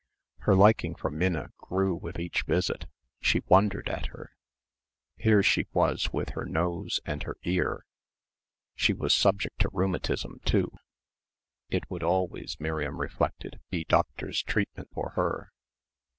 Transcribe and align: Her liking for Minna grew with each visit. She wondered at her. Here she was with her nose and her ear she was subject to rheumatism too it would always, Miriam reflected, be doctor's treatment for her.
Her 0.39 0.55
liking 0.55 0.95
for 0.95 1.11
Minna 1.11 1.51
grew 1.59 1.93
with 1.93 2.17
each 2.17 2.41
visit. 2.41 2.85
She 3.21 3.43
wondered 3.45 3.87
at 3.87 4.07
her. 4.07 4.35
Here 5.15 5.43
she 5.43 5.67
was 5.73 6.11
with 6.11 6.29
her 6.29 6.43
nose 6.43 6.99
and 7.05 7.21
her 7.21 7.37
ear 7.43 7.85
she 8.75 8.93
was 8.93 9.13
subject 9.13 9.59
to 9.59 9.69
rheumatism 9.71 10.39
too 10.43 10.71
it 11.69 11.87
would 11.91 12.01
always, 12.01 12.59
Miriam 12.59 12.99
reflected, 12.99 13.59
be 13.69 13.83
doctor's 13.83 14.41
treatment 14.41 14.89
for 14.91 15.11
her. 15.11 15.51